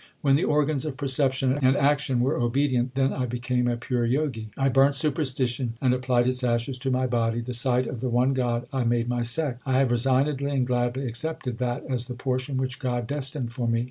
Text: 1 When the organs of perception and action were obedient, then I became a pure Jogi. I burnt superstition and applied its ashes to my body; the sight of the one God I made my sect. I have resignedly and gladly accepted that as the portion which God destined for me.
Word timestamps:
1 0.21 0.31
When 0.31 0.35
the 0.35 0.45
organs 0.45 0.83
of 0.83 0.97
perception 0.97 1.59
and 1.61 1.77
action 1.77 2.21
were 2.21 2.35
obedient, 2.41 2.95
then 2.95 3.13
I 3.13 3.27
became 3.27 3.67
a 3.67 3.77
pure 3.77 4.07
Jogi. 4.07 4.49
I 4.57 4.67
burnt 4.67 4.95
superstition 4.95 5.75
and 5.79 5.93
applied 5.93 6.25
its 6.25 6.43
ashes 6.43 6.79
to 6.79 6.89
my 6.89 7.05
body; 7.05 7.39
the 7.39 7.53
sight 7.53 7.85
of 7.85 8.01
the 8.01 8.09
one 8.09 8.33
God 8.33 8.65
I 8.73 8.83
made 8.83 9.07
my 9.07 9.21
sect. 9.21 9.61
I 9.63 9.73
have 9.73 9.91
resignedly 9.91 10.49
and 10.49 10.65
gladly 10.65 11.05
accepted 11.05 11.59
that 11.59 11.85
as 11.87 12.07
the 12.07 12.15
portion 12.15 12.57
which 12.57 12.79
God 12.79 13.05
destined 13.05 13.53
for 13.53 13.67
me. 13.67 13.79